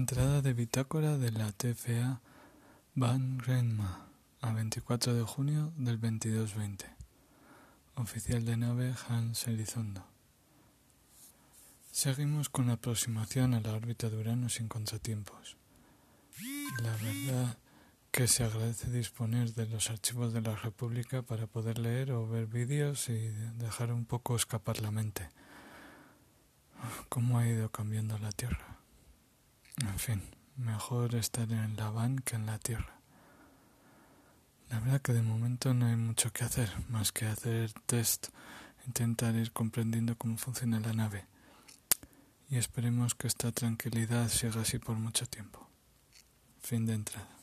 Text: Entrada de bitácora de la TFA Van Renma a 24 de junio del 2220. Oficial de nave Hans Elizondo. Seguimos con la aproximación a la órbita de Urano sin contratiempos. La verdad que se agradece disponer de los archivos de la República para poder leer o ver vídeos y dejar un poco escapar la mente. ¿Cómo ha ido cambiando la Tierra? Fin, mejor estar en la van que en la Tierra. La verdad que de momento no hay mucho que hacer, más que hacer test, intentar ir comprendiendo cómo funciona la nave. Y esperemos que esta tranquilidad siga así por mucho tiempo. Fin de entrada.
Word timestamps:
Entrada 0.00 0.40
de 0.40 0.54
bitácora 0.54 1.18
de 1.18 1.30
la 1.30 1.52
TFA 1.52 2.22
Van 2.94 3.38
Renma 3.38 4.08
a 4.40 4.50
24 4.50 5.12
de 5.12 5.24
junio 5.24 5.74
del 5.76 6.00
2220. 6.00 6.86
Oficial 7.96 8.46
de 8.46 8.56
nave 8.56 8.94
Hans 9.06 9.46
Elizondo. 9.46 10.02
Seguimos 11.92 12.48
con 12.48 12.68
la 12.68 12.72
aproximación 12.80 13.52
a 13.52 13.60
la 13.60 13.74
órbita 13.74 14.08
de 14.08 14.16
Urano 14.16 14.48
sin 14.48 14.68
contratiempos. 14.68 15.58
La 16.82 16.96
verdad 16.96 17.58
que 18.10 18.26
se 18.26 18.44
agradece 18.44 18.90
disponer 18.90 19.52
de 19.52 19.66
los 19.66 19.90
archivos 19.90 20.32
de 20.32 20.40
la 20.40 20.56
República 20.56 21.20
para 21.20 21.46
poder 21.46 21.76
leer 21.78 22.12
o 22.12 22.26
ver 22.26 22.46
vídeos 22.46 23.10
y 23.10 23.18
dejar 23.58 23.92
un 23.92 24.06
poco 24.06 24.34
escapar 24.34 24.80
la 24.80 24.90
mente. 24.90 25.28
¿Cómo 27.10 27.38
ha 27.38 27.46
ido 27.46 27.70
cambiando 27.70 28.18
la 28.18 28.32
Tierra? 28.32 28.79
Fin, 30.00 30.22
mejor 30.56 31.14
estar 31.14 31.52
en 31.52 31.76
la 31.76 31.90
van 31.90 32.20
que 32.20 32.34
en 32.34 32.46
la 32.46 32.58
Tierra. 32.58 32.98
La 34.70 34.80
verdad 34.80 35.02
que 35.02 35.12
de 35.12 35.20
momento 35.20 35.74
no 35.74 35.84
hay 35.84 35.96
mucho 35.96 36.32
que 36.32 36.42
hacer, 36.42 36.70
más 36.88 37.12
que 37.12 37.26
hacer 37.26 37.70
test, 37.84 38.28
intentar 38.86 39.34
ir 39.34 39.52
comprendiendo 39.52 40.16
cómo 40.16 40.38
funciona 40.38 40.80
la 40.80 40.94
nave. 40.94 41.26
Y 42.48 42.56
esperemos 42.56 43.14
que 43.14 43.26
esta 43.26 43.52
tranquilidad 43.52 44.30
siga 44.30 44.62
así 44.62 44.78
por 44.78 44.96
mucho 44.96 45.26
tiempo. 45.26 45.68
Fin 46.62 46.86
de 46.86 46.94
entrada. 46.94 47.39